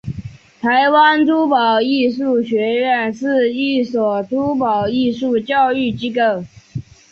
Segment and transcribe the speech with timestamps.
[0.59, 6.43] 台湾珠宝艺术学院是一所珠宝艺术教育机构。